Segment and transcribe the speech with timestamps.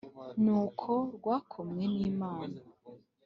[0.43, 2.59] Nuko rwakomwe n`Imana